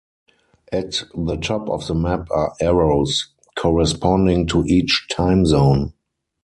[0.71, 5.93] At the top of the map are arrows corresponding to each time zone.